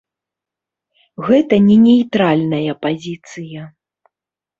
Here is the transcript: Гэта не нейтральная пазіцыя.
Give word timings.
Гэта 1.27 1.55
не 1.67 1.75
нейтральная 1.83 2.73
пазіцыя. 2.87 3.67